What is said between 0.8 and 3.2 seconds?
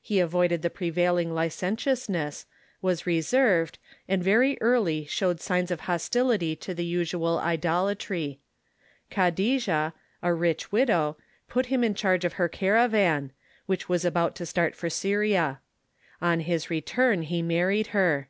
vailing licentiousness, was